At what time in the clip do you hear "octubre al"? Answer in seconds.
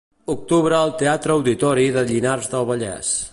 0.35-0.93